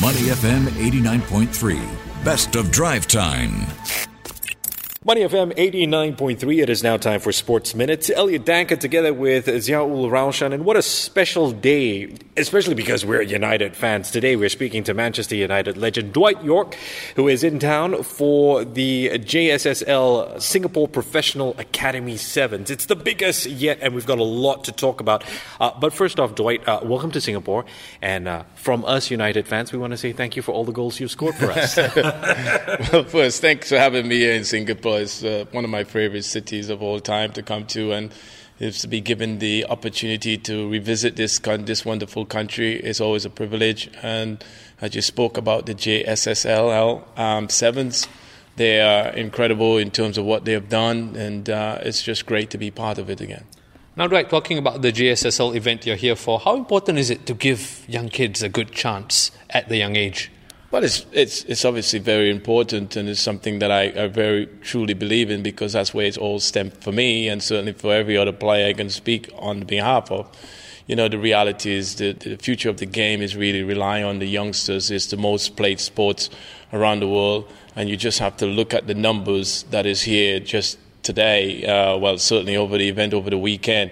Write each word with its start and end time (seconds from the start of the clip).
Money 0.00 0.30
FM 0.30 0.68
89.3. 0.68 2.24
Best 2.24 2.54
of 2.54 2.70
drive 2.70 3.08
time. 3.08 3.66
Money 5.04 5.20
FM 5.20 5.54
89.3. 5.54 6.60
It 6.60 6.68
is 6.68 6.82
now 6.82 6.96
time 6.96 7.20
for 7.20 7.30
Sports 7.30 7.72
Minutes. 7.72 8.10
Elliott 8.10 8.44
Danker 8.44 8.76
together 8.76 9.14
with 9.14 9.46
Ziaul 9.46 10.10
Raushan. 10.10 10.52
And 10.52 10.64
what 10.64 10.76
a 10.76 10.82
special 10.82 11.52
day, 11.52 12.16
especially 12.36 12.74
because 12.74 13.06
we're 13.06 13.22
United 13.22 13.76
fans. 13.76 14.10
Today 14.10 14.34
we're 14.34 14.48
speaking 14.48 14.82
to 14.82 14.94
Manchester 14.94 15.36
United 15.36 15.76
legend 15.76 16.14
Dwight 16.14 16.42
Yorke, 16.42 16.76
who 17.14 17.28
is 17.28 17.44
in 17.44 17.60
town 17.60 18.02
for 18.02 18.64
the 18.64 19.10
JSSL 19.10 20.42
Singapore 20.42 20.88
Professional 20.88 21.54
Academy 21.58 22.16
Sevens. 22.16 22.68
It's 22.68 22.86
the 22.86 22.96
biggest 22.96 23.46
yet, 23.46 23.78
and 23.80 23.94
we've 23.94 24.04
got 24.04 24.18
a 24.18 24.24
lot 24.24 24.64
to 24.64 24.72
talk 24.72 25.00
about. 25.00 25.22
Uh, 25.60 25.70
but 25.78 25.92
first 25.92 26.18
off, 26.18 26.34
Dwight, 26.34 26.66
uh, 26.66 26.80
welcome 26.82 27.12
to 27.12 27.20
Singapore. 27.20 27.64
And 28.02 28.26
uh, 28.26 28.42
from 28.56 28.84
us 28.84 29.12
United 29.12 29.46
fans, 29.46 29.70
we 29.70 29.78
want 29.78 29.92
to 29.92 29.96
say 29.96 30.12
thank 30.12 30.34
you 30.34 30.42
for 30.42 30.50
all 30.50 30.64
the 30.64 30.72
goals 30.72 30.98
you've 30.98 31.12
scored 31.12 31.36
for 31.36 31.52
us. 31.52 31.76
well, 32.92 33.04
first, 33.04 33.40
thanks 33.40 33.68
for 33.68 33.78
having 33.78 34.08
me 34.08 34.18
here 34.18 34.34
in 34.34 34.44
Singapore 34.44 34.87
is 34.96 35.24
uh, 35.24 35.44
one 35.52 35.64
of 35.64 35.70
my 35.70 35.84
favorite 35.84 36.24
cities 36.24 36.68
of 36.68 36.82
all 36.82 37.00
time 37.00 37.32
to 37.32 37.42
come 37.42 37.66
to, 37.66 37.92
and 37.92 38.12
to 38.58 38.88
be 38.88 39.00
given 39.00 39.38
the 39.38 39.64
opportunity 39.66 40.36
to 40.36 40.68
revisit 40.68 41.16
this 41.16 41.38
this 41.38 41.84
wonderful 41.84 42.24
country 42.24 42.74
is 42.74 43.00
always 43.00 43.24
a 43.24 43.30
privilege. 43.30 43.88
And 44.02 44.42
as 44.80 44.94
you 44.94 45.02
spoke 45.02 45.36
about 45.36 45.66
the 45.66 45.74
JSSL 45.74 47.18
um, 47.18 47.48
sevens, 47.48 48.08
they 48.56 48.80
are 48.80 49.10
incredible 49.10 49.78
in 49.78 49.90
terms 49.90 50.18
of 50.18 50.24
what 50.24 50.44
they 50.44 50.52
have 50.52 50.68
done, 50.68 51.14
and 51.16 51.48
uh, 51.48 51.78
it's 51.82 52.02
just 52.02 52.26
great 52.26 52.50
to 52.50 52.58
be 52.58 52.70
part 52.70 52.98
of 52.98 53.08
it 53.08 53.20
again. 53.20 53.44
Now, 53.96 54.06
Dwight, 54.06 54.30
talking 54.30 54.58
about 54.58 54.82
the 54.82 54.92
JSSL 54.92 55.56
event 55.56 55.86
you're 55.86 55.96
here 55.96 56.14
for, 56.14 56.38
how 56.38 56.56
important 56.56 56.98
is 56.98 57.10
it 57.10 57.26
to 57.26 57.34
give 57.34 57.84
young 57.88 58.08
kids 58.08 58.42
a 58.42 58.48
good 58.48 58.70
chance 58.70 59.32
at 59.50 59.68
the 59.68 59.76
young 59.76 59.96
age? 59.96 60.30
Well, 60.70 60.84
it's, 60.84 61.06
it's, 61.12 61.44
it's 61.44 61.64
obviously 61.64 61.98
very 61.98 62.30
important, 62.30 62.94
and 62.94 63.08
it's 63.08 63.20
something 63.22 63.58
that 63.60 63.70
I, 63.70 63.84
I 63.84 64.06
very 64.08 64.46
truly 64.60 64.92
believe 64.92 65.30
in 65.30 65.42
because 65.42 65.72
that's 65.72 65.94
where 65.94 66.04
it's 66.04 66.18
all 66.18 66.40
stemmed 66.40 66.74
for 66.84 66.92
me, 66.92 67.26
and 67.28 67.42
certainly 67.42 67.72
for 67.72 67.94
every 67.94 68.18
other 68.18 68.32
player 68.32 68.68
I 68.68 68.74
can 68.74 68.90
speak 68.90 69.30
on 69.38 69.60
behalf 69.60 70.10
of. 70.12 70.30
You 70.86 70.94
know, 70.94 71.08
the 71.08 71.18
reality 71.18 71.72
is 71.72 71.94
that 71.96 72.20
the 72.20 72.36
future 72.36 72.68
of 72.68 72.76
the 72.76 72.84
game 72.84 73.22
is 73.22 73.34
really 73.34 73.62
relying 73.62 74.04
on 74.04 74.18
the 74.18 74.26
youngsters. 74.26 74.90
It's 74.90 75.06
the 75.06 75.16
most 75.16 75.56
played 75.56 75.80
sports 75.80 76.28
around 76.70 77.00
the 77.00 77.08
world, 77.08 77.50
and 77.74 77.88
you 77.88 77.96
just 77.96 78.18
have 78.18 78.36
to 78.36 78.46
look 78.46 78.74
at 78.74 78.86
the 78.86 78.94
numbers 78.94 79.62
that 79.70 79.86
is 79.86 80.02
here 80.02 80.38
just 80.38 80.78
today. 81.02 81.64
Uh, 81.64 81.96
well, 81.96 82.18
certainly 82.18 82.58
over 82.58 82.76
the 82.76 82.90
event 82.90 83.14
over 83.14 83.30
the 83.30 83.38
weekend 83.38 83.90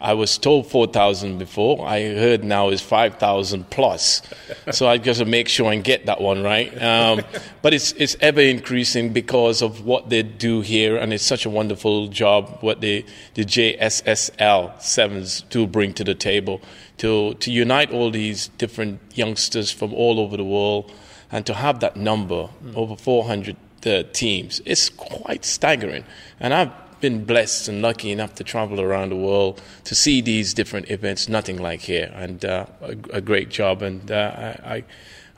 I 0.00 0.14
was 0.14 0.38
told 0.38 0.70
4,000 0.70 1.38
before. 1.38 1.86
I 1.86 2.02
heard 2.02 2.44
now 2.44 2.68
is 2.68 2.80
5,000 2.80 3.68
plus. 3.68 4.22
so 4.70 4.86
I 4.86 4.98
got 4.98 5.16
to 5.16 5.24
make 5.24 5.48
sure 5.48 5.72
and 5.72 5.82
get 5.82 6.06
that 6.06 6.20
one 6.20 6.42
right. 6.42 6.70
Um, 6.80 7.22
but 7.62 7.74
it's, 7.74 7.92
it's 7.92 8.16
ever 8.20 8.40
increasing 8.40 9.12
because 9.12 9.60
of 9.60 9.84
what 9.84 10.08
they 10.08 10.22
do 10.22 10.60
here, 10.60 10.96
and 10.96 11.12
it's 11.12 11.24
such 11.24 11.44
a 11.44 11.50
wonderful 11.50 12.06
job 12.08 12.58
what 12.60 12.80
the, 12.80 13.04
the 13.34 13.44
JSSL 13.44 14.80
sevens 14.80 15.42
do 15.50 15.66
bring 15.66 15.92
to 15.94 16.04
the 16.04 16.14
table 16.14 16.60
to, 16.98 17.34
to 17.34 17.50
unite 17.50 17.90
all 17.90 18.10
these 18.10 18.48
different 18.58 19.00
youngsters 19.14 19.72
from 19.72 19.92
all 19.92 20.20
over 20.20 20.36
the 20.36 20.44
world 20.44 20.92
and 21.30 21.44
to 21.46 21.54
have 21.54 21.80
that 21.80 21.96
number, 21.96 22.48
over 22.74 22.96
400 22.96 23.56
uh, 23.84 24.02
teams. 24.12 24.60
It's 24.64 24.88
quite 24.88 25.44
staggering. 25.44 26.04
And 26.40 26.54
I've 26.54 26.72
been 27.00 27.24
blessed 27.24 27.68
and 27.68 27.82
lucky 27.82 28.10
enough 28.10 28.34
to 28.36 28.44
travel 28.44 28.80
around 28.80 29.10
the 29.10 29.16
world 29.16 29.60
to 29.84 29.94
see 29.94 30.20
these 30.20 30.54
different 30.54 30.90
events, 30.90 31.28
nothing 31.28 31.58
like 31.58 31.80
here, 31.80 32.12
and 32.14 32.44
uh, 32.44 32.66
a, 32.80 32.96
a, 33.10 33.20
great 33.20 33.48
job. 33.48 33.82
And 33.82 34.10
uh, 34.10 34.54
I, 34.64 34.84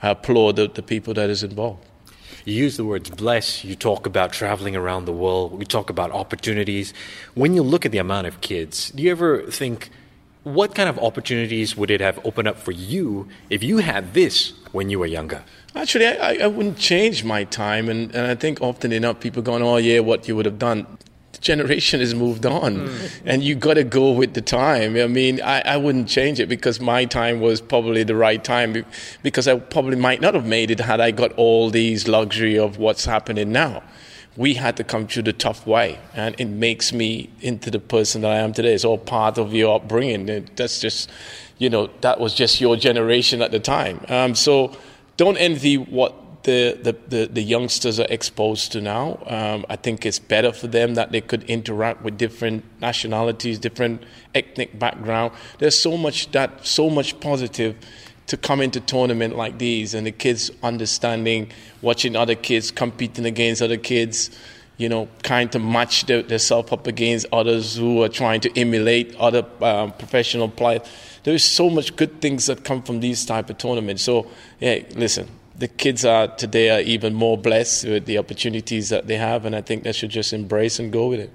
I, 0.03 0.11
applaud 0.11 0.57
the, 0.57 0.69
the 0.69 0.83
people 0.83 1.15
that 1.15 1.29
is 1.31 1.43
involved. 1.43 1.85
You 2.45 2.55
use 2.55 2.77
the 2.77 2.85
words 2.85 3.11
bless, 3.11 3.65
you 3.65 3.75
talk 3.75 4.07
about 4.07 4.33
traveling 4.33 4.75
around 4.75 5.05
the 5.05 5.13
world, 5.13 5.59
we 5.59 5.67
talk 5.67 5.91
about 5.91 6.11
opportunities. 6.11 6.95
When 7.35 7.55
you 7.55 7.63
look 7.63 7.85
at 7.85 7.93
the 7.93 7.99
amount 7.99 8.27
of 8.27 8.41
kids, 8.41 8.91
do 8.91 9.03
you 9.03 9.11
ever 9.11 9.43
think, 9.51 9.91
what 10.43 10.75
kind 10.75 10.89
of 10.89 10.99
opportunities 10.99 11.77
would 11.77 11.91
it 11.91 12.01
have 12.01 12.19
opened 12.25 12.49
up 12.49 12.57
for 12.57 12.73
you 12.73 13.29
if 13.51 13.63
you 13.63 13.79
had 13.79 14.15
this 14.15 14.55
when 14.73 14.89
you 14.89 14.99
were 14.99 15.07
younger? 15.07 15.45
Actually, 15.75 16.07
I, 16.07 16.45
I 16.45 16.47
wouldn't 16.47 16.79
change 16.79 17.25
my 17.25 17.45
time, 17.45 17.89
and, 17.89 18.13
and 18.15 18.27
I 18.27 18.35
think 18.35 18.61
often 18.61 18.91
enough 18.91 19.21
people 19.21 19.43
going, 19.43 19.63
"Oh 19.63 19.77
yeah, 19.77 20.01
what 20.01 20.27
you 20.27 20.35
would 20.35 20.47
have 20.47 20.59
done." 20.59 20.87
Generation 21.41 22.01
has 22.01 22.15
moved 22.15 22.45
on. 22.47 22.89
Mm. 22.89 23.11
and 23.25 23.43
you 23.43 23.55
got 23.55 23.75
to 23.75 23.85
go 23.85 24.13
with 24.13 24.35
the 24.35 24.41
time. 24.41 24.97
I 24.97 25.07
mean 25.07 25.41
I, 25.43 25.61
I 25.63 25.77
wouldn't 25.77 26.09
change 26.09 26.41
it 26.41 26.49
because 26.49 26.81
my 26.81 27.05
time 27.05 27.41
was 27.41 27.61
probably 27.61 28.03
the 28.03 28.15
right 28.15 28.43
time 28.43 28.85
because 29.23 29.49
i 29.49 29.59
probably 29.59 29.97
might 29.97 30.21
not 30.21 30.35
have 30.35 30.47
made 30.47 30.71
it 30.71 30.81
had 30.81 31.01
i 31.01 31.11
got 31.11 31.33
all 31.33 31.71
these 31.71 32.07
luxury 32.09 32.59
of 32.59 32.79
what's 32.79 33.05
happening 33.05 33.53
now. 33.53 33.83
We 34.37 34.55
had 34.55 34.77
to 34.77 34.85
come 34.85 35.07
through 35.07 35.25
the 35.25 35.33
tough 35.33 35.67
way 35.67 35.99
and 36.15 36.35
it 36.39 36.47
makes 36.47 36.93
me 36.93 37.31
into 37.41 37.71
the 37.71 37.81
person 37.81 38.23
that 38.23 38.31
i 38.31 38.37
am 38.37 38.53
today. 38.53 38.75
It's 38.75 38.85
all 38.85 38.99
part 38.99 39.39
of 39.39 39.53
your 39.53 39.77
upbringing. 39.77 40.49
That's 40.57 40.81
just 40.81 41.11
you 41.59 41.71
know 41.71 41.91
that 42.01 42.21
was 42.21 42.35
just 42.35 42.61
your 42.61 42.77
generation 42.77 43.43
at 43.43 43.51
the 43.51 43.61
time. 43.61 44.05
Um, 44.09 44.35
so 44.35 44.77
don't 45.17 45.37
envy 45.37 45.77
what 45.77 46.15
the, 46.43 46.79
the, 46.83 46.97
the, 47.09 47.27
the, 47.27 47.43
youngsters 47.43 48.01
are 48.01 48.07
exposed 48.09 48.73
to 48.73 48.81
now. 48.81 49.23
Um, 49.27 49.67
I 49.69 49.77
think 49.77 50.07
it's 50.07 50.19
better 50.19 50.53
for 50.53 50.69
them 50.69 50.95
that 50.95 51.13
they 51.13 51.21
could 51.21 51.43
interact 51.45 52.03
with 52.03 52.17
different 52.17 52.65
nationalities, 52.81 53.59
different 53.59 54.03
ethnic 54.35 54.79
background. 54.79 55.33
There's 55.59 55.79
so 55.79 55.97
much 55.99 56.31
that 56.33 56.67
so 56.67 56.89
much 56.89 57.21
positive 57.21 57.77
to 58.29 58.37
come 58.37 58.61
into 58.61 58.81
tournament 58.81 59.37
like 59.37 59.59
these, 59.59 59.93
and 59.93 60.07
the 60.07 60.13
kids 60.13 60.51
understanding, 60.63 61.51
watching 61.83 62.17
other 62.17 62.35
kids 62.35 62.71
competing 62.71 63.27
against 63.27 63.61
other 63.61 63.77
kids. 63.77 64.31
You 64.79 64.89
know, 64.89 65.09
trying 65.23 65.51
to 65.51 65.59
match 65.59 66.07
their, 66.07 66.23
themselves 66.23 66.73
up 66.73 66.87
against 66.87 67.27
others 67.33 67.77
who 67.77 68.03
are 68.03 68.09
trying 68.09 68.41
to 68.41 68.59
emulate 68.59 69.15
other 69.17 69.45
um, 69.61 69.93
professional 69.93 70.49
players. 70.49 70.81
There's 71.23 71.45
so 71.45 71.69
much 71.69 71.97
good 71.97 72.23
things 72.23 72.47
that 72.47 72.65
come 72.65 72.83
from 72.83 73.01
these 73.01 73.27
type 73.27 73.51
of 73.51 73.59
tournaments. 73.59 74.03
So, 74.03 74.27
yeah, 74.59 74.79
listen, 74.95 75.29
the 75.61 75.69
kids 75.69 76.07
are 76.07 76.27
today 76.27 76.71
are 76.71 76.81
even 76.81 77.15
more 77.15 77.37
blessed 77.37 77.85
with 77.85 78.07
the 78.07 78.17
opportunities 78.17 78.89
that 78.89 79.07
they 79.07 79.19
have, 79.19 79.45
and 79.45 79.55
I 79.55 79.61
think 79.61 79.85
they 79.85 79.93
should 79.93 80.11
just 80.11 80.33
embrace 80.33 80.79
and 80.79 80.91
go 80.91 81.09
with 81.09 81.21
it. 81.21 81.31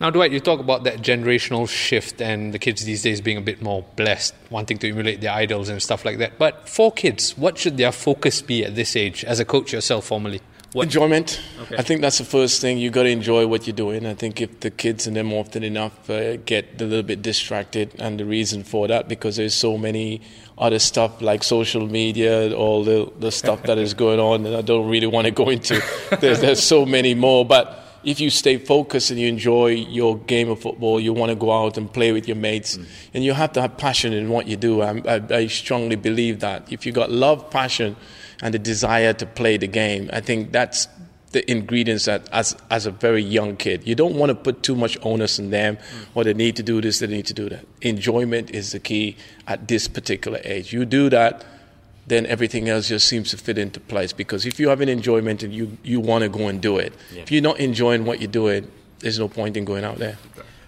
Now, 0.00 0.10
Dwight, 0.10 0.32
you 0.32 0.40
talk 0.40 0.58
about 0.58 0.82
that 0.84 0.98
generational 0.98 1.68
shift 1.68 2.20
and 2.20 2.52
the 2.52 2.58
kids 2.58 2.84
these 2.84 3.02
days 3.02 3.20
being 3.20 3.36
a 3.36 3.40
bit 3.40 3.62
more 3.62 3.84
blessed, 3.94 4.34
wanting 4.50 4.78
to 4.78 4.88
emulate 4.88 5.20
their 5.20 5.32
idols 5.32 5.68
and 5.68 5.80
stuff 5.80 6.04
like 6.04 6.18
that. 6.18 6.38
But 6.38 6.68
for 6.68 6.90
kids, 6.92 7.38
what 7.38 7.56
should 7.56 7.76
their 7.76 7.92
focus 7.92 8.42
be 8.42 8.64
at 8.64 8.74
this 8.74 8.96
age, 8.96 9.24
as 9.24 9.38
a 9.38 9.44
coach 9.44 9.72
yourself 9.72 10.06
formally? 10.06 10.40
What? 10.72 10.84
Enjoyment. 10.84 11.40
Okay. 11.62 11.76
I 11.78 11.82
think 11.82 12.02
that's 12.02 12.18
the 12.18 12.24
first 12.24 12.60
thing. 12.60 12.76
You 12.76 12.90
got 12.90 13.04
to 13.04 13.08
enjoy 13.08 13.46
what 13.46 13.66
you're 13.66 13.74
doing. 13.74 14.04
I 14.04 14.12
think 14.12 14.42
if 14.42 14.60
the 14.60 14.70
kids 14.70 15.06
and 15.06 15.16
them 15.16 15.32
often 15.32 15.62
enough 15.62 16.10
uh, 16.10 16.36
get 16.36 16.80
a 16.80 16.84
little 16.84 17.02
bit 17.02 17.22
distracted, 17.22 17.94
and 17.98 18.20
the 18.20 18.26
reason 18.26 18.62
for 18.64 18.86
that 18.88 19.08
because 19.08 19.36
there's 19.36 19.54
so 19.54 19.78
many 19.78 20.20
other 20.58 20.78
stuff 20.78 21.22
like 21.22 21.42
social 21.42 21.86
media, 21.86 22.54
all 22.54 22.84
the 22.84 23.10
the 23.18 23.32
stuff 23.32 23.62
that 23.62 23.78
is 23.78 23.94
going 23.94 24.20
on, 24.20 24.44
and 24.44 24.54
I 24.54 24.60
don't 24.60 24.90
really 24.90 25.06
want 25.06 25.24
to 25.24 25.30
go 25.30 25.48
into. 25.48 25.82
There's, 26.20 26.40
there's 26.40 26.62
so 26.62 26.84
many 26.84 27.14
more, 27.14 27.46
but 27.46 27.84
if 28.04 28.20
you 28.20 28.28
stay 28.28 28.58
focused 28.58 29.10
and 29.10 29.18
you 29.18 29.28
enjoy 29.28 29.68
your 29.68 30.18
game 30.18 30.50
of 30.50 30.60
football, 30.60 31.00
you 31.00 31.12
want 31.12 31.30
to 31.30 31.36
go 31.36 31.52
out 31.52 31.76
and 31.78 31.90
play 31.92 32.12
with 32.12 32.28
your 32.28 32.36
mates, 32.36 32.76
mm. 32.76 32.86
and 33.14 33.24
you 33.24 33.32
have 33.32 33.52
to 33.52 33.62
have 33.62 33.78
passion 33.78 34.12
in 34.12 34.28
what 34.28 34.46
you 34.46 34.56
do. 34.56 34.82
I, 34.82 35.02
I, 35.06 35.22
I 35.30 35.46
strongly 35.46 35.96
believe 35.96 36.40
that 36.40 36.70
if 36.70 36.84
you 36.84 36.92
got 36.92 37.10
love, 37.10 37.50
passion 37.50 37.96
and 38.42 38.54
the 38.54 38.58
desire 38.58 39.12
to 39.12 39.26
play 39.26 39.56
the 39.56 39.66
game. 39.66 40.10
I 40.12 40.20
think 40.20 40.52
that's 40.52 40.88
the 41.32 41.48
ingredients 41.50 42.06
that 42.06 42.28
as 42.32 42.56
as 42.70 42.86
a 42.86 42.90
very 42.90 43.22
young 43.22 43.56
kid. 43.56 43.86
You 43.86 43.94
don't 43.94 44.14
want 44.14 44.30
to 44.30 44.34
put 44.34 44.62
too 44.62 44.74
much 44.74 44.96
onus 45.02 45.38
on 45.38 45.50
them 45.50 45.76
mm. 45.76 46.06
or 46.14 46.24
they 46.24 46.34
need 46.34 46.56
to 46.56 46.62
do 46.62 46.80
this, 46.80 47.00
they 47.00 47.06
need 47.06 47.26
to 47.26 47.34
do 47.34 47.48
that. 47.48 47.66
Enjoyment 47.82 48.50
is 48.50 48.72
the 48.72 48.78
key 48.78 49.16
at 49.46 49.68
this 49.68 49.88
particular 49.88 50.40
age. 50.44 50.72
You 50.72 50.84
do 50.84 51.10
that, 51.10 51.44
then 52.06 52.24
everything 52.26 52.68
else 52.68 52.88
just 52.88 53.06
seems 53.06 53.30
to 53.30 53.36
fit 53.36 53.58
into 53.58 53.80
place. 53.80 54.12
Because 54.12 54.46
if 54.46 54.58
you 54.58 54.68
have 54.70 54.80
an 54.80 54.88
enjoyment 54.88 55.42
and 55.42 55.52
you, 55.52 55.76
you 55.82 56.00
want 56.00 56.22
to 56.22 56.28
go 56.30 56.48
and 56.48 56.60
do 56.60 56.78
it, 56.78 56.94
yeah. 57.12 57.22
if 57.22 57.30
you're 57.30 57.42
not 57.42 57.60
enjoying 57.60 58.06
what 58.06 58.20
you're 58.20 58.30
doing, 58.30 58.70
there's 59.00 59.18
no 59.18 59.28
point 59.28 59.56
in 59.56 59.64
going 59.64 59.84
out 59.84 59.98
there. 59.98 60.16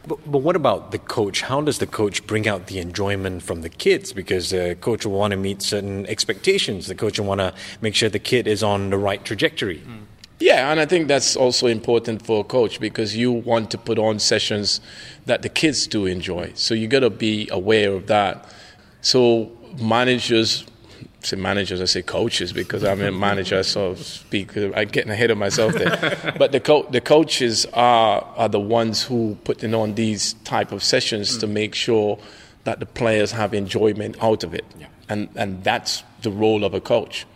But, 0.07 0.19
but 0.31 0.39
what 0.39 0.57
about 0.57 0.93
the 0.93 0.99
coach? 0.99 1.43
How 1.43 1.61
does 1.61 1.79
the 1.79 1.87
coach 1.87 2.27
bring 2.27 2.49
out 2.49 2.67
the 2.67 2.79
enjoyment 2.79 3.43
from 3.43 3.63
the 3.63 3.69
kids? 3.69 4.13
Because 4.13 4.51
the 4.51 4.77
coach 4.81 5.05
will 5.05 5.19
want 5.19 5.33
to 5.33 5.37
meet 5.37 5.63
certain 5.63 6.07
expectations. 6.07 6.87
The 6.87 6.95
coach 6.95 7.19
will 7.19 7.27
want 7.27 7.41
to 7.41 7.55
make 7.81 7.95
sure 7.95 8.09
the 8.09 8.19
kid 8.19 8.47
is 8.47 8.63
on 8.63 8.91
the 8.91 8.99
right 8.99 9.23
trajectory. 9.25 9.79
Mm. 9.79 10.05
Yeah, 10.41 10.71
and 10.73 10.81
I 10.81 10.87
think 10.87 11.07
that's 11.07 11.37
also 11.37 11.67
important 11.67 12.25
for 12.25 12.41
a 12.41 12.45
coach 12.45 12.81
because 12.81 13.15
you 13.15 13.31
want 13.31 13.71
to 13.73 13.79
put 13.79 13.99
on 13.99 14.19
sessions 14.19 14.81
that 15.27 15.43
the 15.43 15.51
kids 15.51 15.87
do 15.87 16.07
enjoy. 16.07 16.53
So 16.55 16.73
you 16.73 16.89
got 16.89 17.01
to 17.01 17.11
be 17.11 17.47
aware 17.53 17.93
of 17.93 18.07
that. 18.07 18.51
So 19.03 19.53
managers 19.79 20.65
say 21.21 21.37
managers, 21.37 21.81
I 21.81 21.85
say 21.85 22.03
coaches 22.03 22.53
because 22.53 22.85
I'm 22.85 23.01
a 23.03 23.13
manager, 23.13 23.63
so 23.63 23.95
speak. 23.95 24.57
I'm 24.57 24.89
getting 24.89 25.11
ahead 25.11 25.31
of 25.31 25.39
myself 25.39 25.75
there. 25.75 26.35
but 26.39 26.53
the 26.53 26.61
co- 26.61 26.87
the 26.91 27.01
coaches 27.01 27.67
are 27.73 28.23
are 28.37 28.49
the 28.49 28.61
ones 28.61 29.03
who 29.03 29.37
putting 29.45 29.75
on 29.75 29.95
these 29.95 30.35
type 30.45 30.73
of 30.73 30.83
sessions 30.83 31.37
mm. 31.37 31.41
to 31.41 31.47
make 31.47 31.75
sure 31.75 32.19
that 32.65 32.81
the 32.81 32.87
players 32.87 33.33
have 33.33 33.55
enjoyment 33.55 34.17
out 34.23 34.45
of 34.45 34.55
it, 34.55 34.65
yeah. 34.79 34.87
and 35.09 35.29
and 35.37 35.63
that's 35.65 36.03
the 36.23 36.31
role 36.31 36.65
of 36.65 36.75
a 36.75 36.81
coach. 36.81 37.27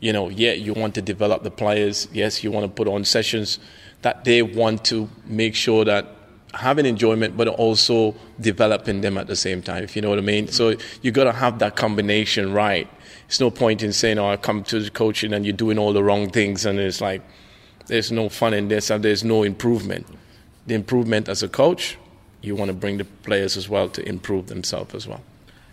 you 0.00 0.12
know, 0.12 0.30
yeah, 0.30 0.52
you 0.52 0.72
want 0.72 0.94
to 0.94 1.02
develop 1.02 1.42
the 1.42 1.50
players. 1.50 2.08
Yes, 2.12 2.42
you 2.42 2.50
want 2.50 2.64
to 2.64 2.72
put 2.72 2.88
on 2.88 3.04
sessions 3.04 3.58
that 4.02 4.24
they 4.24 4.42
want 4.42 4.84
to 4.86 5.08
make 5.26 5.54
sure 5.54 5.84
that 5.84 6.06
having 6.54 6.86
enjoyment, 6.86 7.36
but 7.36 7.46
also 7.46 8.14
developing 8.40 9.02
them 9.02 9.16
at 9.18 9.26
the 9.26 9.36
same 9.36 9.62
time, 9.62 9.84
if 9.84 9.94
you 9.94 10.02
know 10.02 10.08
what 10.08 10.18
I 10.18 10.22
mean. 10.22 10.48
So 10.48 10.74
you 11.02 11.12
got 11.12 11.24
to 11.24 11.32
have 11.32 11.58
that 11.60 11.76
combination 11.76 12.52
right. 12.52 12.88
It's 13.30 13.38
no 13.38 13.52
point 13.52 13.84
in 13.84 13.92
saying, 13.92 14.18
"Oh, 14.18 14.28
I 14.28 14.36
come 14.36 14.64
to 14.64 14.80
the 14.80 14.90
coaching 14.90 15.32
and 15.32 15.46
you're 15.46 15.56
doing 15.56 15.78
all 15.78 15.92
the 15.92 16.02
wrong 16.02 16.30
things," 16.30 16.66
and 16.66 16.80
it's 16.80 17.00
like 17.00 17.22
there's 17.86 18.10
no 18.10 18.28
fun 18.28 18.54
in 18.54 18.66
this 18.66 18.90
and 18.90 19.04
there's 19.04 19.22
no 19.22 19.44
improvement. 19.44 20.04
The 20.66 20.74
improvement 20.74 21.28
as 21.28 21.40
a 21.40 21.48
coach, 21.48 21.96
you 22.42 22.56
want 22.56 22.70
to 22.70 22.72
bring 22.74 22.98
the 22.98 23.04
players 23.04 23.56
as 23.56 23.68
well 23.68 23.88
to 23.90 24.02
improve 24.02 24.48
themselves 24.48 24.96
as 24.96 25.06
well. 25.06 25.20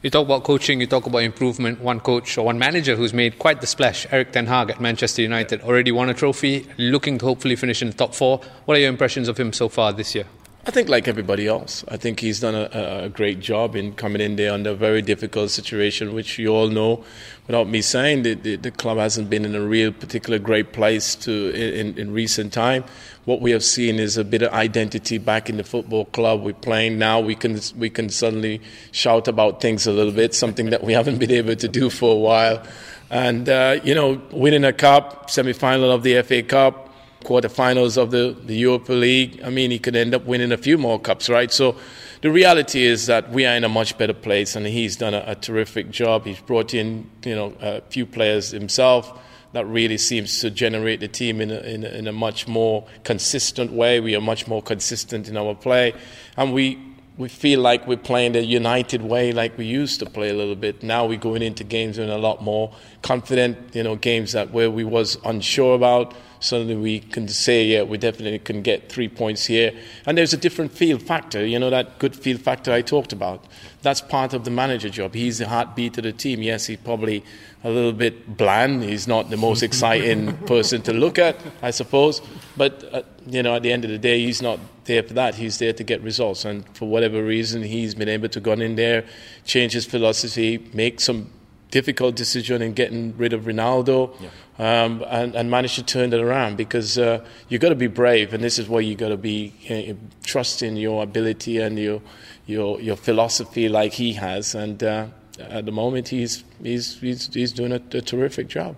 You 0.04 0.12
talk 0.12 0.28
about 0.28 0.44
coaching, 0.44 0.80
you 0.80 0.86
talk 0.86 1.08
about 1.08 1.24
improvement. 1.24 1.82
One 1.82 2.00
coach 2.00 2.38
or 2.38 2.46
one 2.46 2.60
manager 2.60 2.96
who's 2.96 3.12
made 3.12 3.40
quite 3.40 3.60
the 3.60 3.66
splash, 3.66 4.06
Erik 4.12 4.34
Ten 4.34 4.46
Hag 4.46 4.70
at 4.70 4.80
Manchester 4.80 5.24
United, 5.24 5.62
already 5.62 5.92
won 5.92 6.10
a 6.10 6.14
trophy, 6.14 6.68
looking 6.78 7.18
to 7.18 7.26
hopefully 7.26 7.56
finish 7.56 7.82
in 7.82 7.88
the 7.88 7.96
top 7.96 8.14
four. 8.14 8.40
What 8.66 8.78
are 8.78 8.80
your 8.80 8.90
impressions 8.90 9.28
of 9.28 9.40
him 9.40 9.52
so 9.52 9.68
far 9.68 9.94
this 9.94 10.14
year? 10.14 10.26
I 10.68 10.70
think, 10.70 10.90
like 10.90 11.08
everybody 11.08 11.48
else, 11.48 11.86
I 11.88 11.96
think 11.96 12.20
he's 12.20 12.42
done 12.42 12.54
a, 12.54 13.06
a, 13.06 13.08
great 13.08 13.40
job 13.40 13.74
in 13.74 13.94
coming 13.94 14.22
in 14.22 14.36
there 14.36 14.52
under 14.52 14.72
a 14.72 14.76
very 14.76 15.02
difficult 15.02 15.50
situation, 15.50 16.14
which 16.14 16.38
you 16.38 16.50
all 16.50 16.68
know. 16.68 17.06
Without 17.48 17.70
me 17.70 17.82
saying, 17.82 18.24
the, 18.24 18.34
the, 18.34 18.58
the 18.58 18.72
club 18.72 18.98
hasn't 18.98 19.30
been 19.30 19.46
in 19.46 19.56
a 19.56 19.62
real 19.62 19.94
particular 19.94 20.40
great 20.40 20.74
place 20.74 21.16
to 21.16 21.52
in, 21.52 21.98
in, 21.98 22.12
recent 22.12 22.52
time. 22.52 22.84
What 23.24 23.40
we 23.40 23.52
have 23.52 23.64
seen 23.64 23.98
is 23.98 24.18
a 24.18 24.26
bit 24.26 24.42
of 24.42 24.52
identity 24.52 25.18
back 25.20 25.50
in 25.50 25.56
the 25.56 25.64
football 25.64 26.04
club. 26.04 26.44
We're 26.44 26.52
playing 26.52 27.00
now. 27.00 27.22
We 27.22 27.36
can 27.36 27.58
we 27.78 27.90
can 27.90 28.10
suddenly 28.10 28.60
shout 28.92 29.30
about 29.30 29.62
things 29.62 29.88
a 29.88 29.94
little 29.94 30.12
bit, 30.12 30.36
something 30.36 30.72
that 30.72 30.84
we 30.84 30.92
haven't 30.92 31.18
been 31.18 31.32
able 31.32 31.56
to 31.56 31.68
do 31.70 31.90
for 31.90 32.14
a 32.14 32.20
while. 32.20 32.62
And 33.10 33.48
uh, 33.48 33.80
you 33.86 33.96
know, 33.96 34.22
winning 34.32 34.66
a 34.66 34.74
cup, 34.74 35.30
semi-final 35.30 35.90
of 35.90 36.04
the 36.04 36.22
FA 36.24 36.44
Cup 36.44 36.87
quarterfinals 37.24 37.98
of 37.98 38.12
the, 38.12 38.36
the 38.46 38.56
Europa 38.56 38.94
League. 38.94 39.42
I 39.44 39.50
mean, 39.50 39.72
he 39.72 39.80
could 39.80 39.96
end 39.96 40.14
up 40.14 40.26
winning 40.26 40.52
a 40.52 40.58
few 40.58 40.78
more 40.78 41.00
cups, 41.00 41.30
right? 41.30 41.52
So 41.52 41.76
the 42.22 42.32
reality 42.32 42.84
is 42.84 43.06
that 43.08 43.32
we 43.32 43.46
are 43.46 43.56
in 43.56 43.64
a 43.64 43.70
much 43.70 43.98
better 43.98 44.14
place, 44.14 44.56
and 44.56 44.66
he's 44.66 44.96
done 44.96 45.14
a, 45.14 45.24
a 45.28 45.36
terrific 45.36 45.90
job. 45.90 46.26
He's 46.26 46.40
brought 46.40 46.74
in, 46.74 47.10
you 47.24 47.36
know, 47.36 47.54
a 47.62 47.82
few 47.82 48.06
players 48.06 48.52
himself 48.52 49.20
that 49.54 49.66
really 49.66 49.98
seems 49.98 50.40
to 50.42 50.50
generate 50.50 51.00
the 51.00 51.08
team 51.08 51.42
in 51.42 51.52
a, 51.52 51.60
in 51.60 51.84
a, 51.84 51.90
in 51.90 52.08
a 52.08 52.12
much 52.12 52.48
more 52.48 52.86
consistent 53.04 53.72
way. 53.72 54.00
We 54.00 54.16
are 54.16 54.22
much 54.22 54.48
more 54.48 54.62
consistent 54.62 55.28
in 55.28 55.38
our 55.38 55.56
play, 55.56 55.94
and 56.36 56.54
we 56.54 56.80
we 57.18 57.28
feel 57.28 57.60
like 57.60 57.88
we're 57.88 57.98
playing 57.98 58.34
the 58.34 58.44
united 58.44 59.02
way 59.02 59.32
like 59.32 59.58
we 59.58 59.66
used 59.66 60.00
to 60.00 60.06
play 60.06 60.30
a 60.30 60.34
little 60.34 60.56
bit. 60.56 60.84
Now 60.84 61.06
we're 61.06 61.18
going 61.18 61.42
into 61.42 61.64
games 61.64 61.98
in 61.98 62.10
a 62.10 62.18
lot 62.18 62.44
more 62.44 62.72
confident, 63.02 63.76
you 63.76 63.84
know, 63.84 63.96
games 63.96 64.34
that 64.34 64.52
where 64.52 64.70
we 64.70 64.84
was 64.84 65.18
unsure 65.26 65.76
about 65.76 66.14
suddenly 66.40 66.76
we 66.76 67.00
can 67.00 67.28
say, 67.28 67.66
yeah, 67.66 67.84
we 67.84 67.98
definitely 67.98 68.40
can 68.40 68.62
get 68.62 68.90
three 68.90 69.08
points 69.08 69.46
here. 69.46 69.74
And 70.06 70.18
there's 70.18 70.34
a 70.34 70.38
different 70.38 70.72
feel 70.72 71.00
factor, 71.00 71.46
you 71.46 71.60
know, 71.60 71.70
that 71.70 72.00
good 72.00 72.16
feel 72.16 72.38
factor 72.38 72.72
I 72.72 72.82
talked 72.82 73.14
about. 73.14 73.46
That's 73.82 74.02
part 74.02 74.34
of 74.34 74.44
the 74.44 74.52
manager 74.52 74.90
job. 74.90 75.14
He's 75.14 75.40
the 75.40 75.48
heartbeat 75.48 75.98
of 75.98 76.04
the 76.04 76.12
team. 76.12 76.42
Yes, 76.42 76.66
he's 76.66 76.78
probably 76.78 77.24
a 77.64 77.70
little 77.70 77.94
bit 77.94 78.38
bland. 78.38 78.84
He's 78.84 79.08
not 79.08 79.30
the 79.30 79.38
most 79.38 79.64
exciting 79.70 80.38
person 80.46 80.82
to 80.84 80.94
look 80.94 81.18
at, 81.18 81.38
I 81.62 81.72
suppose. 81.72 82.22
But, 82.56 82.90
uh, 82.94 83.02
you 83.28 83.44
know, 83.44 83.56
at 83.56 83.64
the 83.64 83.72
end 83.72 83.84
of 83.86 83.92
the 83.92 83.98
day, 83.98 84.20
he's 84.20 84.42
not 84.42 84.60
there 84.86 85.04
for 85.04 85.14
that. 85.14 85.36
He's 85.36 85.58
there 85.60 85.74
to 85.74 85.84
get 85.84 86.02
results. 86.02 86.46
And 86.46 86.66
for 86.76 86.88
whatever 86.88 87.24
reason, 87.24 87.62
he's 87.62 87.94
been 87.94 88.10
able 88.10 88.30
to 88.30 88.40
go 88.40 88.54
in 88.54 88.76
there, 88.76 89.06
change 89.46 89.74
his 89.74 89.86
philosophy, 89.86 90.70
make 90.74 91.00
some 91.00 91.30
difficult 91.72 92.16
decision 92.16 92.62
in 92.62 92.74
getting 92.74 93.16
rid 93.18 93.34
of 93.34 93.44
Ronaldo 93.44 94.16
yeah. 94.22 94.84
um, 94.84 95.04
and, 95.10 95.36
and 95.36 95.52
manage 95.52 95.76
to 95.76 95.84
turn 95.84 96.14
it 96.14 96.20
around 96.20 96.56
because 96.56 96.98
uh, 96.98 97.24
you've 97.50 97.62
got 97.62 97.70
to 97.70 97.76
be 97.76 97.88
brave, 97.88 98.34
and 98.34 98.44
this 98.44 98.58
is 98.58 98.70
where 98.70 98.82
you've 98.82 98.98
got 98.98 99.10
to 99.10 99.18
be 99.18 99.54
uh, 99.70 99.94
trusting 100.24 100.78
your 100.78 101.04
ability 101.04 101.58
and 101.58 101.78
your, 101.78 102.02
your, 102.46 102.80
your 102.80 102.96
philosophy 102.96 103.68
like 103.68 103.94
he 103.94 104.14
has. 104.14 104.56
And 104.56 104.82
uh, 104.82 105.08
at 105.40 105.66
the 105.66 105.72
moment, 105.72 106.08
he's, 106.08 106.44
he's, 106.64 107.00
he's, 107.00 107.34
he's 107.34 107.52
doing 107.52 107.74
a, 107.74 107.82
a, 107.98 108.02
terrific 108.02 108.48
job. 108.48 108.76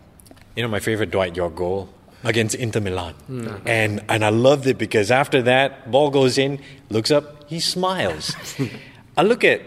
You 0.55 0.63
know, 0.63 0.69
my 0.69 0.79
favorite 0.79 1.11
Dwight 1.11 1.35
Yorke 1.35 1.55
goal 1.55 1.89
against 2.23 2.55
Inter 2.55 2.79
Milan. 2.81 3.13
Mm. 3.29 3.61
And, 3.65 4.03
and 4.09 4.25
I 4.25 4.29
loved 4.29 4.67
it 4.67 4.77
because 4.77 5.11
after 5.11 5.41
that, 5.43 5.89
ball 5.89 6.09
goes 6.09 6.37
in, 6.37 6.59
looks 6.89 7.11
up, 7.11 7.49
he 7.49 7.59
smiles. 7.59 8.35
I 9.17 9.23
look 9.23 9.43
at 9.43 9.61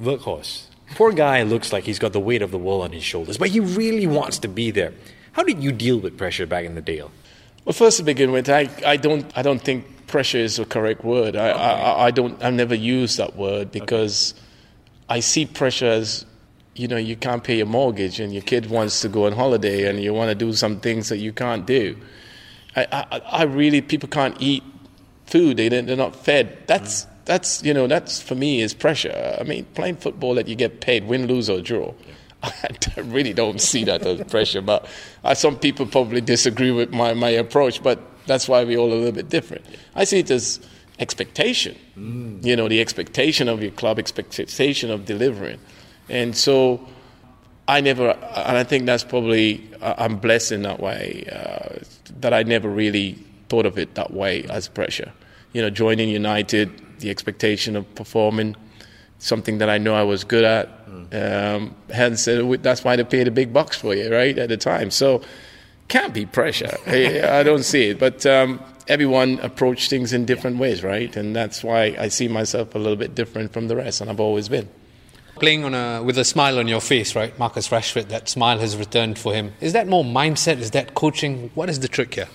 Weghorst 0.00 0.68
Poor 0.94 1.12
guy 1.12 1.42
looks 1.42 1.72
like 1.72 1.84
he's 1.84 1.98
got 1.98 2.12
the 2.12 2.20
weight 2.20 2.42
of 2.42 2.50
the 2.50 2.58
world 2.58 2.82
on 2.82 2.92
his 2.92 3.04
shoulders, 3.04 3.38
but 3.38 3.48
he 3.48 3.60
really 3.60 4.06
wants 4.06 4.38
to 4.40 4.48
be 4.48 4.70
there. 4.70 4.92
How 5.32 5.42
did 5.42 5.62
you 5.62 5.72
deal 5.72 5.98
with 5.98 6.16
pressure 6.16 6.46
back 6.46 6.64
in 6.64 6.74
the 6.74 6.80
day? 6.80 7.02
Well, 7.64 7.72
first 7.72 7.98
to 7.98 8.02
begin 8.02 8.32
with, 8.32 8.48
I, 8.48 8.68
I 8.84 8.96
don't 8.96 9.30
I 9.36 9.42
don't 9.42 9.60
think 9.60 10.06
pressure 10.06 10.38
is 10.38 10.58
a 10.58 10.64
correct 10.64 11.04
word. 11.04 11.36
I, 11.36 11.50
okay. 11.50 11.60
I, 11.60 12.06
I 12.06 12.10
don't 12.10 12.42
I've 12.42 12.54
never 12.54 12.74
used 12.74 13.18
that 13.18 13.36
word 13.36 13.70
because 13.70 14.32
okay. 14.32 14.42
I 15.10 15.20
see 15.20 15.46
pressure 15.46 15.86
as 15.86 16.24
you 16.78 16.88
know 16.88 16.96
you 16.96 17.16
can't 17.16 17.42
pay 17.42 17.56
your 17.56 17.66
mortgage 17.66 18.20
and 18.20 18.32
your 18.32 18.42
kid 18.42 18.70
wants 18.70 19.00
to 19.00 19.08
go 19.08 19.26
on 19.26 19.32
holiday 19.32 19.88
and 19.88 20.00
you 20.00 20.14
want 20.14 20.28
to 20.30 20.34
do 20.34 20.52
some 20.52 20.80
things 20.80 21.08
that 21.08 21.18
you 21.18 21.32
can't 21.32 21.66
do. 21.66 21.96
I, 22.76 22.86
I, 22.92 23.18
I 23.40 23.42
really 23.44 23.80
people 23.80 24.08
can't 24.08 24.36
eat 24.40 24.62
food. 25.26 25.56
They 25.56 25.68
they're 25.68 25.96
not 25.96 26.16
fed. 26.16 26.58
That's 26.66 27.04
mm 27.04 27.08
that's 27.28 27.62
you 27.62 27.74
know 27.74 27.86
that's 27.86 28.20
for 28.20 28.34
me 28.34 28.62
is 28.62 28.72
pressure. 28.72 29.36
I 29.38 29.44
mean, 29.44 29.66
playing 29.74 29.96
football 29.96 30.34
that 30.36 30.48
you 30.48 30.56
get 30.56 30.80
paid, 30.80 31.06
win, 31.06 31.26
lose 31.26 31.50
or 31.50 31.60
draw. 31.60 31.92
I 32.42 32.70
really 33.02 33.34
don't 33.34 33.60
see 33.60 33.84
that 33.84 34.04
as 34.06 34.22
pressure, 34.30 34.62
but 34.62 34.86
uh, 35.24 35.34
some 35.34 35.58
people 35.58 35.84
probably 35.84 36.22
disagree 36.22 36.70
with 36.70 36.90
my, 36.90 37.12
my 37.12 37.28
approach, 37.28 37.82
but 37.82 38.00
that's 38.26 38.48
why 38.48 38.64
we're 38.64 38.78
all 38.78 38.90
a 38.92 38.94
little 38.94 39.12
bit 39.12 39.28
different. 39.28 39.64
I 39.94 40.04
see 40.04 40.20
it 40.20 40.30
as 40.30 40.60
expectation, 40.98 41.76
mm. 41.98 42.42
you 42.42 42.56
know, 42.56 42.68
the 42.68 42.80
expectation 42.80 43.48
of 43.48 43.60
your 43.60 43.72
club, 43.72 43.98
expectation 43.98 44.90
of 44.90 45.04
delivering. 45.04 45.58
And 46.08 46.36
so 46.36 46.86
I 47.66 47.80
never, 47.80 48.10
and 48.10 48.56
I 48.56 48.64
think 48.64 48.86
that's 48.86 49.04
probably, 49.04 49.68
I'm 49.80 50.16
blessed 50.16 50.52
in 50.52 50.62
that 50.62 50.80
way, 50.80 51.28
uh, 51.30 51.80
that 52.20 52.32
I 52.32 52.42
never 52.42 52.68
really 52.68 53.18
thought 53.48 53.66
of 53.66 53.78
it 53.78 53.94
that 53.94 54.12
way 54.12 54.44
as 54.44 54.68
pressure. 54.68 55.12
You 55.52 55.62
know, 55.62 55.70
joining 55.70 56.08
United, 56.08 56.70
the 57.00 57.10
expectation 57.10 57.76
of 57.76 57.94
performing 57.94 58.56
something 59.18 59.58
that 59.58 59.68
I 59.68 59.78
know 59.78 59.94
I 59.94 60.02
was 60.02 60.24
good 60.24 60.44
at. 60.44 60.68
Um, 61.12 61.74
hence, 61.90 62.28
uh, 62.28 62.56
that's 62.60 62.84
why 62.84 62.96
they 62.96 63.04
paid 63.04 63.26
the 63.26 63.30
big 63.30 63.52
bucks 63.52 63.76
for 63.76 63.94
you, 63.94 64.12
right, 64.12 64.36
at 64.38 64.48
the 64.48 64.56
time. 64.56 64.90
So, 64.90 65.22
can't 65.88 66.12
be 66.12 66.26
pressure. 66.26 66.76
I, 66.86 67.40
I 67.40 67.42
don't 67.42 67.64
see 67.64 67.90
it. 67.90 67.98
But 67.98 68.24
um, 68.26 68.60
everyone 68.86 69.38
approach 69.40 69.88
things 69.88 70.12
in 70.12 70.24
different 70.24 70.58
ways, 70.58 70.82
right? 70.82 71.14
And 71.16 71.34
that's 71.34 71.64
why 71.64 71.96
I 71.98 72.08
see 72.08 72.28
myself 72.28 72.74
a 72.74 72.78
little 72.78 72.96
bit 72.96 73.14
different 73.14 73.52
from 73.52 73.68
the 73.68 73.76
rest, 73.76 74.00
and 74.00 74.10
I've 74.10 74.20
always 74.20 74.48
been. 74.48 74.68
Playing 75.40 75.64
on 75.64 75.74
a, 75.74 76.02
with 76.02 76.18
a 76.18 76.24
smile 76.24 76.58
on 76.58 76.68
your 76.68 76.80
face, 76.80 77.14
right? 77.14 77.36
Marcus 77.38 77.68
Rashford, 77.68 78.08
that 78.08 78.28
smile 78.28 78.58
has 78.58 78.76
returned 78.76 79.18
for 79.18 79.32
him. 79.32 79.52
Is 79.60 79.72
that 79.72 79.86
more 79.86 80.04
mindset? 80.04 80.58
Is 80.58 80.72
that 80.72 80.94
coaching? 80.94 81.50
What 81.54 81.70
is 81.70 81.80
the 81.80 81.88
trick 81.88 82.14
here? 82.14 82.28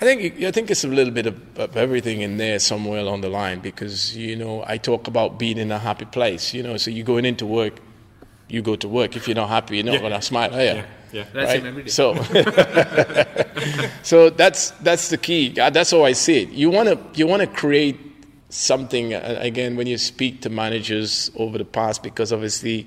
I 0.00 0.04
think 0.04 0.42
I 0.42 0.52
think 0.52 0.70
it's 0.70 0.84
a 0.84 0.88
little 0.88 1.12
bit 1.12 1.26
of, 1.26 1.58
of, 1.58 1.76
everything 1.76 2.20
in 2.20 2.36
there 2.36 2.60
somewhere 2.60 3.00
along 3.00 3.22
the 3.22 3.28
line 3.28 3.58
because 3.58 4.16
you 4.16 4.36
know 4.36 4.62
I 4.64 4.78
talk 4.78 5.08
about 5.08 5.40
being 5.40 5.58
in 5.58 5.72
a 5.72 5.78
happy 5.78 6.04
place. 6.04 6.54
You 6.54 6.62
know, 6.62 6.76
so 6.76 6.92
you're 6.92 7.04
going 7.04 7.24
into 7.24 7.46
work, 7.46 7.80
you 8.48 8.62
go 8.62 8.76
to 8.76 8.88
work. 8.88 9.16
If 9.16 9.26
you're 9.26 9.34
not 9.34 9.48
happy, 9.48 9.78
you're 9.78 9.86
not 9.86 9.94
yeah. 9.94 10.00
going 10.00 10.12
to 10.12 10.22
smile, 10.22 10.54
are 10.54 10.60
you? 10.60 10.66
Yeah, 10.66 10.84
yeah. 11.12 11.24
That's 11.32 11.64
right? 11.64 11.90
So, 11.90 12.14
so 14.02 14.30
that's 14.30 14.70
that's 14.82 15.08
the 15.08 15.18
key. 15.18 15.48
That's 15.48 15.90
how 15.90 16.04
I 16.04 16.12
see 16.12 16.42
it. 16.42 16.50
You 16.50 16.70
want 16.70 16.88
to 16.88 16.98
you 17.18 17.26
want 17.26 17.40
to 17.40 17.48
create 17.48 18.07
something 18.50 19.14
uh, 19.14 19.38
again 19.40 19.76
when 19.76 19.86
you 19.86 19.98
speak 19.98 20.42
to 20.42 20.50
managers 20.50 21.30
over 21.36 21.58
the 21.58 21.64
past 21.64 22.02
because 22.02 22.32
obviously 22.32 22.86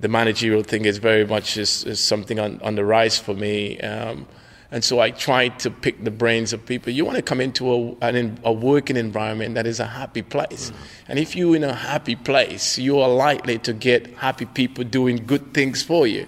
the 0.00 0.08
managerial 0.08 0.62
thing 0.62 0.84
is 0.84 0.98
very 0.98 1.24
much 1.24 1.56
is, 1.56 1.84
is 1.84 2.00
something 2.00 2.38
on, 2.38 2.60
on 2.62 2.74
the 2.74 2.84
rise 2.84 3.18
for 3.18 3.34
me. 3.34 3.78
Um, 3.80 4.26
and 4.72 4.82
so 4.82 5.00
I 5.00 5.10
try 5.10 5.48
to 5.48 5.70
pick 5.70 6.02
the 6.02 6.10
brains 6.10 6.52
of 6.52 6.64
people. 6.64 6.92
You 6.92 7.04
want 7.04 7.16
to 7.16 7.22
come 7.22 7.40
into 7.40 7.72
a, 7.72 8.06
an, 8.06 8.40
a 8.42 8.52
working 8.52 8.96
environment 8.96 9.54
that 9.54 9.66
is 9.66 9.78
a 9.80 9.86
happy 9.86 10.22
place. 10.22 10.70
Mm-hmm. 10.70 10.82
And 11.08 11.18
if 11.18 11.36
you're 11.36 11.54
in 11.54 11.62
a 11.62 11.74
happy 11.74 12.16
place, 12.16 12.78
you 12.78 12.98
are 12.98 13.08
likely 13.08 13.58
to 13.58 13.72
get 13.74 14.06
happy 14.16 14.46
people 14.46 14.82
doing 14.82 15.24
good 15.26 15.52
things 15.52 15.82
for 15.82 16.06
you. 16.06 16.26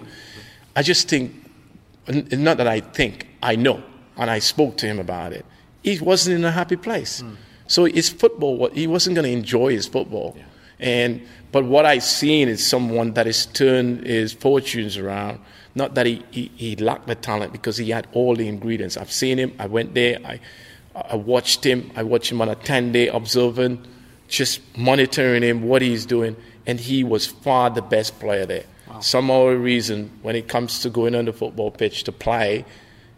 I 0.75 0.83
just 0.83 1.09
think, 1.09 1.33
not 2.07 2.57
that 2.57 2.67
I 2.67 2.81
think, 2.81 3.27
I 3.41 3.55
know. 3.55 3.83
And 4.15 4.29
I 4.29 4.39
spoke 4.39 4.77
to 4.77 4.85
him 4.85 4.99
about 4.99 5.33
it. 5.33 5.45
He 5.83 5.99
wasn't 5.99 6.37
in 6.37 6.45
a 6.45 6.51
happy 6.51 6.77
place. 6.77 7.23
Mm. 7.23 7.35
So 7.67 7.85
his 7.85 8.09
football, 8.09 8.69
he 8.69 8.87
wasn't 8.87 9.15
going 9.15 9.25
to 9.25 9.31
enjoy 9.31 9.71
his 9.71 9.87
football. 9.87 10.35
Yeah. 10.37 10.43
And 10.79 11.27
but 11.51 11.63
what 11.65 11.85
I've 11.85 12.03
seen 12.03 12.49
is 12.49 12.65
someone 12.65 13.13
that 13.13 13.25
has 13.25 13.45
turned 13.45 14.05
his 14.05 14.33
fortunes 14.33 14.97
around 14.97 15.39
not 15.75 15.95
that 15.95 16.05
he, 16.05 16.23
he, 16.31 16.51
he, 16.55 16.75
lacked 16.77 17.07
the 17.07 17.15
talent 17.15 17.51
because 17.51 17.77
he 17.77 17.89
had 17.89 18.07
all 18.13 18.35
the 18.35 18.47
ingredients. 18.47 18.95
I've 18.95 19.11
seen 19.11 19.37
him, 19.37 19.53
I 19.59 19.67
went 19.67 19.93
there, 19.93 20.19
I, 20.25 20.39
I 20.95 21.17
watched 21.17 21.65
him, 21.65 21.91
I 21.95 22.03
watched 22.03 22.31
him 22.31 22.41
on 22.41 22.47
a 22.47 22.55
10 22.55 22.93
day 22.93 23.09
observing, 23.09 23.85
just 24.29 24.61
monitoring 24.77 25.43
him, 25.43 25.63
what 25.63 25.81
he's 25.81 26.05
doing, 26.05 26.37
and 26.65 26.79
he 26.79 27.03
was 27.03 27.27
far 27.27 27.69
the 27.69 27.81
best 27.81 28.17
player 28.19 28.45
there. 28.45 28.63
some 29.01 29.29
other 29.29 29.57
reason, 29.57 30.09
when 30.21 30.37
it 30.37 30.47
comes 30.47 30.79
to 30.79 30.89
going 30.89 31.13
on 31.13 31.25
the 31.25 31.33
football 31.33 31.71
pitch 31.71 32.05
to 32.05 32.13
play, 32.13 32.63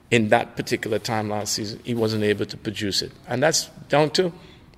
in 0.09 0.29
that 0.29 0.55
particular 0.55 0.99
time 0.99 1.29
last 1.29 1.53
season, 1.53 1.79
he 1.83 1.93
wasn't 1.93 2.23
able 2.23 2.45
to 2.45 2.57
produce 2.57 3.01
it. 3.01 3.11
And 3.27 3.43
that's 3.43 3.67
down 3.89 4.09
to 4.11 4.31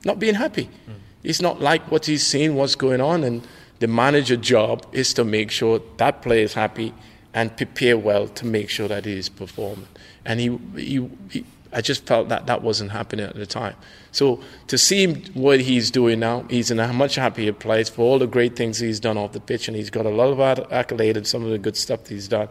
not 0.05 0.19
being 0.19 0.35
happy. 0.35 0.65
Mm. 0.65 0.93
It's 1.23 1.41
not 1.41 1.59
like 1.59 1.91
what 1.91 2.05
he's 2.05 2.25
seen, 2.25 2.55
what's 2.55 2.75
going 2.75 3.01
on. 3.01 3.23
And 3.23 3.47
the 3.79 3.87
manager 3.87 4.37
job 4.37 4.85
is 4.91 5.13
to 5.15 5.23
make 5.23 5.51
sure 5.51 5.81
that 5.97 6.21
player 6.21 6.43
is 6.43 6.53
happy 6.53 6.93
and 7.33 7.55
prepare 7.55 7.97
well 7.97 8.27
to 8.27 8.45
make 8.45 8.69
sure 8.69 8.87
that 8.87 9.05
he 9.05 9.17
is 9.17 9.29
performing. 9.29 9.87
And 10.25 10.39
he, 10.39 10.57
he, 10.75 11.09
he 11.29 11.45
I 11.71 11.81
just 11.81 12.07
felt 12.07 12.29
that 12.29 12.47
that 12.47 12.63
wasn't 12.63 12.91
happening 12.91 13.25
at 13.25 13.35
the 13.35 13.45
time. 13.45 13.75
So 14.11 14.41
to 14.67 14.77
see 14.77 15.13
what 15.33 15.59
he's 15.59 15.91
doing 15.91 16.19
now, 16.19 16.45
he's 16.49 16.71
in 16.71 16.79
a 16.79 16.91
much 16.91 17.15
happier 17.15 17.53
place 17.53 17.89
for 17.89 18.01
all 18.01 18.17
the 18.17 18.27
great 18.27 18.55
things 18.55 18.79
he's 18.79 18.99
done 18.99 19.17
off 19.17 19.33
the 19.33 19.39
pitch, 19.39 19.67
and 19.67 19.77
he's 19.77 19.91
got 19.91 20.05
a 20.05 20.09
lot 20.09 20.31
of 20.31 20.39
accolades 20.69 21.17
and 21.17 21.27
some 21.27 21.43
of 21.43 21.51
the 21.51 21.59
good 21.59 21.77
stuff 21.77 22.07
he's 22.07 22.27
done, 22.27 22.47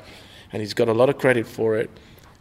and 0.53 0.61
he's 0.61 0.75
got 0.75 0.89
a 0.89 0.93
lot 0.93 1.09
of 1.09 1.19
credit 1.19 1.47
for 1.49 1.77
it. 1.77 1.91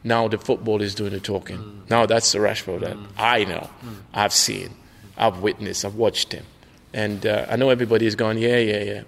Now 0.07 0.27
the 0.29 0.37
football 0.37 0.81
is 0.81 0.95
doing 0.95 1.11
the 1.11 1.19
talking. 1.19 1.57
Mm. 1.57 1.89
Now 1.89 2.05
that's 2.05 2.31
the 2.31 2.39
Rashford 2.39 2.79
that 2.79 2.95
mm. 2.95 3.07
I 3.17 3.43
know, 3.43 3.69
mm. 3.83 3.95
I've 4.13 4.33
seen, 4.33 4.69
I've 5.17 5.39
witnessed, 5.39 5.83
I've 5.83 5.95
watched 5.95 6.31
him. 6.31 6.45
And 6.93 7.25
uh, 7.25 7.45
I 7.49 7.57
know 7.57 7.69
everybody's 7.69 8.15
gone, 8.15 8.37
yeah, 8.37 8.57
yeah, 8.57 8.83
yeah. 8.83 9.01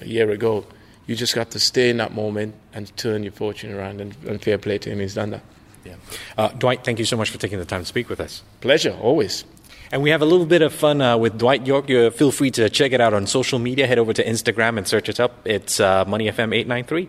A 0.00 0.06
year 0.06 0.30
ago, 0.30 0.64
you 1.06 1.16
just 1.16 1.34
got 1.34 1.50
to 1.50 1.58
stay 1.58 1.90
in 1.90 1.96
that 1.96 2.14
moment 2.14 2.54
and 2.72 2.96
turn 2.96 3.24
your 3.24 3.32
fortune 3.32 3.74
around. 3.74 4.00
And, 4.00 4.14
and 4.26 4.40
fair 4.40 4.58
play 4.58 4.78
to 4.78 4.90
him, 4.90 5.00
he's 5.00 5.14
done 5.14 5.30
that. 5.30 5.42
Yeah. 5.84 5.94
Uh, 6.36 6.48
Dwight, 6.50 6.84
thank 6.84 7.00
you 7.00 7.04
so 7.04 7.16
much 7.16 7.30
for 7.30 7.38
taking 7.38 7.58
the 7.58 7.64
time 7.64 7.80
to 7.80 7.86
speak 7.86 8.08
with 8.08 8.20
us. 8.20 8.42
Pleasure, 8.60 8.96
always. 9.02 9.44
And 9.90 10.02
we 10.02 10.10
have 10.10 10.22
a 10.22 10.26
little 10.26 10.46
bit 10.46 10.62
of 10.62 10.72
fun 10.72 11.00
uh, 11.00 11.16
with 11.16 11.36
Dwight 11.38 11.66
Yorke. 11.66 11.88
You 11.88 12.10
feel 12.10 12.30
free 12.30 12.50
to 12.52 12.70
check 12.70 12.92
it 12.92 13.00
out 13.00 13.14
on 13.14 13.26
social 13.26 13.58
media. 13.58 13.86
Head 13.86 13.98
over 13.98 14.12
to 14.12 14.24
Instagram 14.24 14.78
and 14.78 14.86
search 14.86 15.08
it 15.08 15.18
up. 15.18 15.46
It's 15.46 15.80
uh, 15.80 16.04
Money 16.06 16.26
FM 16.26 16.54
893. 16.54 17.08